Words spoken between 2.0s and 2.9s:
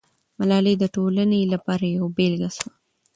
بېلګه سوه.